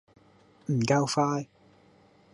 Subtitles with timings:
[0.65, 1.47] 唔夠快